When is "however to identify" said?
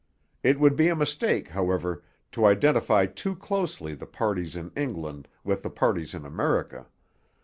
1.49-3.05